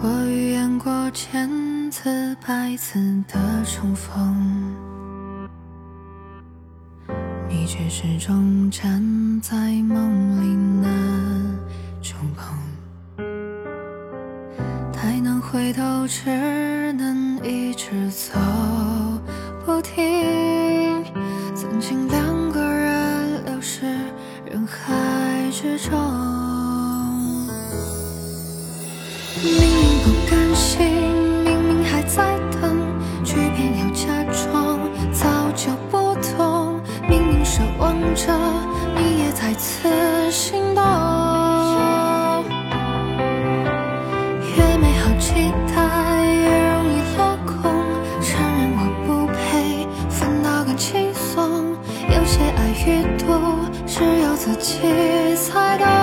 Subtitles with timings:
[0.00, 4.72] 我预言过千次百次的重逢，
[7.48, 9.02] 你却始终站
[9.40, 10.88] 在梦里难
[12.00, 12.56] 触碰。
[14.92, 18.38] 太难回头，只能一直走
[19.66, 21.04] 不停。
[21.56, 22.27] 曾经两。
[39.40, 39.88] 再次
[40.32, 40.82] 心动
[44.56, 45.32] 越美好期
[45.72, 47.72] 待越容易落空
[48.20, 51.72] 承认我不配反倒更轻松
[52.08, 53.30] 有些爱与妒
[53.86, 54.80] 只有自己
[55.36, 55.97] 才懂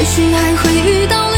[0.00, 1.29] 也许还会遇到